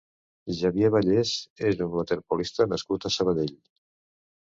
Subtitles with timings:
[0.59, 1.35] Xavier Vallès
[1.71, 3.57] és un waterpolista nascut a Sabadell.